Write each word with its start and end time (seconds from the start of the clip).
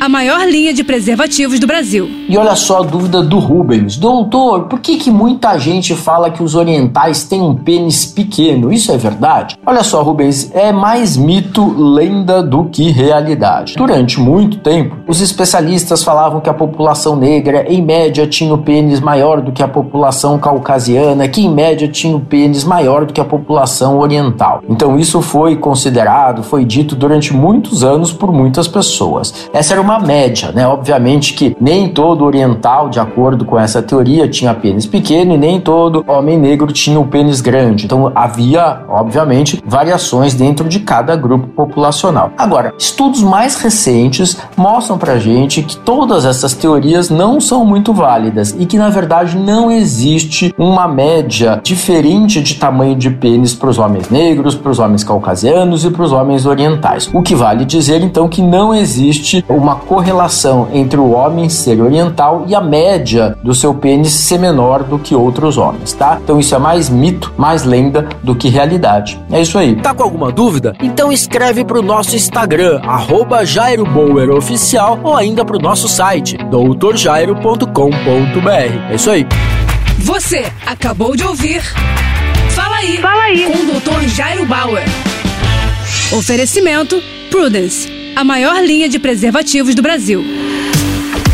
a 0.00 0.08
maior 0.08 0.46
linha 0.46 0.74
de 0.74 0.84
preservativos 0.84 1.58
do 1.58 1.66
Brasil. 1.66 2.08
E 2.28 2.36
olha 2.36 2.54
só 2.54 2.80
a 2.80 2.82
dúvida 2.82 3.22
do 3.22 3.38
Rubens. 3.38 3.96
Doutor, 3.96 4.64
por 4.64 4.80
que, 4.80 4.96
que 4.96 5.10
muita 5.10 5.58
gente 5.58 5.94
fala 5.94 6.30
que 6.30 6.42
os 6.42 6.54
orientais 6.54 7.24
têm 7.24 7.40
um 7.40 7.54
pênis 7.54 8.04
pequeno? 8.04 8.72
Isso 8.72 8.92
é 8.92 8.96
verdade? 8.96 9.56
Olha 9.64 9.82
só, 9.82 10.02
Rubens, 10.02 10.50
é 10.54 10.72
mais 10.72 11.16
mito, 11.16 11.66
lenda 11.76 12.42
do 12.42 12.64
que 12.64 12.90
realidade. 12.90 13.74
Durante 13.76 14.20
muito 14.20 14.58
tempo, 14.58 14.96
os 15.08 15.20
especialistas 15.20 16.02
falavam 16.02 16.40
que 16.40 16.50
a 16.50 16.54
população 16.54 17.16
negra, 17.16 17.64
em 17.68 17.82
média, 17.82 18.26
tinha 18.26 18.52
o 18.52 18.58
pênis 18.58 19.00
maior 19.00 19.40
do 19.40 19.52
que 19.52 19.62
a 19.62 19.68
população 19.68 20.38
caucasiana, 20.38 21.28
que 21.28 21.40
em 21.40 21.50
média 21.50 21.88
tinha 21.88 22.16
o 22.16 22.20
pênis 22.20 22.64
maior 22.64 23.06
do 23.06 23.12
que 23.12 23.20
a 23.20 23.24
população 23.24 23.98
oriental. 23.98 24.62
Então 24.68 24.98
isso 24.98 25.22
foi 25.22 25.56
considerado, 25.56 26.42
foi 26.42 26.64
dito 26.64 26.94
durante 26.94 27.34
muitos 27.34 27.82
anos 27.82 28.12
por 28.12 28.32
muitas 28.32 28.68
pessoas. 28.68 29.48
Essa 29.52 29.74
era 29.74 29.85
uma 29.86 30.00
média, 30.00 30.50
né? 30.52 30.66
Obviamente 30.66 31.32
que 31.32 31.56
nem 31.60 31.88
todo 31.88 32.24
oriental, 32.24 32.88
de 32.88 32.98
acordo 32.98 33.44
com 33.44 33.58
essa 33.58 33.80
teoria, 33.80 34.28
tinha 34.28 34.52
pênis 34.52 34.84
pequeno 34.84 35.34
e 35.34 35.38
nem 35.38 35.60
todo 35.60 36.04
homem 36.08 36.36
negro 36.36 36.72
tinha 36.72 36.98
um 36.98 37.06
pênis 37.06 37.40
grande. 37.40 37.84
Então 37.84 38.10
havia, 38.14 38.80
obviamente, 38.88 39.62
variações 39.64 40.34
dentro 40.34 40.68
de 40.68 40.80
cada 40.80 41.14
grupo 41.14 41.46
populacional. 41.48 42.32
Agora, 42.36 42.74
estudos 42.76 43.22
mais 43.22 43.56
recentes 43.56 44.36
mostram 44.56 44.98
pra 44.98 45.18
gente 45.18 45.62
que 45.62 45.76
todas 45.76 46.24
essas 46.24 46.52
teorias 46.52 47.08
não 47.08 47.40
são 47.40 47.64
muito 47.64 47.92
válidas 47.92 48.56
e 48.58 48.66
que 48.66 48.76
na 48.76 48.88
verdade 48.88 49.36
não 49.36 49.70
existe 49.70 50.52
uma 50.58 50.88
média 50.88 51.60
diferente 51.62 52.42
de 52.42 52.56
tamanho 52.56 52.96
de 52.96 53.10
pênis 53.10 53.54
para 53.54 53.70
os 53.70 53.78
homens 53.78 54.10
negros, 54.10 54.56
para 54.56 54.70
os 54.72 54.80
homens 54.80 55.04
caucasianos 55.04 55.84
e 55.84 55.90
para 55.90 56.02
os 56.02 56.12
homens 56.12 56.44
orientais. 56.44 57.08
O 57.12 57.22
que 57.22 57.36
vale 57.36 57.64
dizer 57.64 58.02
então 58.02 58.28
que 58.28 58.42
não 58.42 58.74
existe 58.74 59.44
uma 59.48 59.75
correlação 59.76 60.68
entre 60.72 60.98
o 60.98 61.12
homem 61.12 61.48
ser 61.48 61.80
oriental 61.80 62.44
e 62.46 62.54
a 62.54 62.60
média 62.60 63.36
do 63.42 63.54
seu 63.54 63.74
pênis 63.74 64.12
ser 64.12 64.38
menor 64.38 64.82
do 64.82 64.98
que 64.98 65.14
outros 65.14 65.58
homens, 65.58 65.92
tá? 65.92 66.18
Então 66.22 66.38
isso 66.38 66.54
é 66.54 66.58
mais 66.58 66.88
mito, 66.88 67.32
mais 67.36 67.64
lenda 67.64 68.08
do 68.22 68.34
que 68.34 68.48
realidade. 68.48 69.20
É 69.30 69.40
isso 69.40 69.58
aí. 69.58 69.76
Tá 69.76 69.94
com 69.94 70.02
alguma 70.02 70.32
dúvida? 70.32 70.74
Então 70.82 71.12
escreve 71.12 71.64
pro 71.64 71.82
nosso 71.82 72.16
Instagram, 72.16 72.80
arroba 72.84 73.40
Oficial, 74.36 74.98
ou 75.02 75.16
ainda 75.16 75.44
pro 75.44 75.58
nosso 75.58 75.88
site, 75.88 76.36
doutorjairo.com.br. 76.50 78.90
É 78.90 78.94
isso 78.94 79.10
aí. 79.10 79.26
Você 79.98 80.44
acabou 80.66 81.16
de 81.16 81.24
ouvir 81.24 81.62
Fala 82.50 82.76
aí, 82.76 82.98
Fala 82.98 83.22
aí. 83.22 83.44
com 83.44 83.52
o 83.52 83.80
Dr. 83.80 84.08
Jairo 84.08 84.46
Bauer. 84.46 84.84
Oferecimento 86.12 87.02
Prudence 87.30 87.95
a 88.16 88.24
maior 88.24 88.64
linha 88.64 88.88
de 88.88 88.98
preservativos 88.98 89.74
do 89.74 89.82
Brasil. 89.82 90.24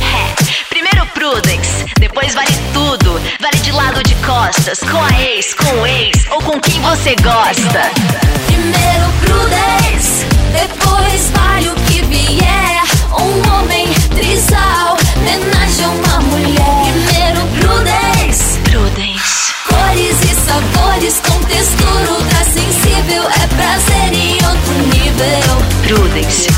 É, 0.00 0.64
primeiro 0.68 1.04
Prudence, 1.08 1.84
depois 1.98 2.32
vale 2.34 2.52
tudo. 2.72 3.20
Vale 3.40 3.58
de 3.60 3.72
lado 3.72 4.00
de 4.04 4.14
costas, 4.24 4.78
com 4.78 5.02
a 5.02 5.20
ex, 5.20 5.54
com 5.54 5.80
o 5.80 5.86
ex 5.86 6.24
ou 6.30 6.40
com 6.40 6.60
quem 6.60 6.80
você 6.80 7.16
gosta. 7.16 7.90
Primeiro 8.46 9.12
Prudence, 9.20 10.24
depois 10.52 11.30
vale 11.34 11.68
o 11.68 11.74
que 11.86 12.00
vier. 12.02 12.82
Um 13.10 13.58
homem 13.58 13.88
trisal, 14.14 14.96
homenagem 15.16 15.84
a 15.84 15.88
uma 15.88 16.20
mulher. 16.20 16.92
Primeiro 16.92 17.40
Prudence, 17.58 18.56
Prudence. 18.60 19.52
Cores 19.66 20.22
e 20.22 20.34
sabores 20.46 21.20
com 21.26 21.40
textura 21.42 22.12
ultra 22.12 22.44
sensível. 22.44 23.24
É 23.24 23.46
prazer 23.48 24.12
em 24.12 24.34
outro 24.46 24.74
nível. 24.94 25.58
Prudence, 25.82 26.57